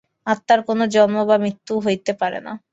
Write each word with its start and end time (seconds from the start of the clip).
আত্মার 0.27 0.59
কোন 0.67 0.79
জন্ম 0.93 1.17
বা 1.29 1.35
মৃত্যু 1.43 1.73
হইতে 1.85 2.11
পারে 2.21 2.39
না। 2.45 2.53